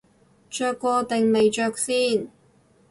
[0.49, 2.27] 着過定未着先